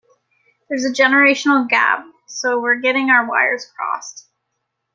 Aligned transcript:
There's 0.67 0.83
a 0.83 0.89
generational 0.89 1.69
gap, 1.69 2.03
so 2.27 2.59
we're 2.59 2.79
getting 2.79 3.11
our 3.11 3.29
wires 3.29 3.71
crossed. 3.75 4.25